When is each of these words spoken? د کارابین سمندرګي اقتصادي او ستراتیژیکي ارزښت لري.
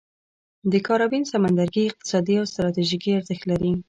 د 0.71 0.73
کارابین 0.87 1.23
سمندرګي 1.31 1.83
اقتصادي 1.87 2.35
او 2.39 2.45
ستراتیژیکي 2.53 3.09
ارزښت 3.13 3.43
لري. 3.51 3.71